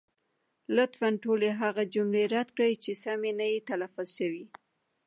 لطفا 0.75 1.09
ټولې 1.23 1.49
هغه 1.61 1.83
جملې 1.93 2.23
رد 2.35 2.49
کړئ، 2.55 2.73
چې 2.83 2.91
سمې 3.03 3.31
نه 3.39 3.45
دي 3.51 3.59
تلفظ 3.69 4.07
شوې. 4.17 4.45